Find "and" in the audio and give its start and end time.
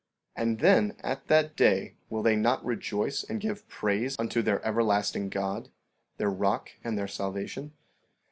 0.43-0.59, 3.23-3.39, 6.83-6.97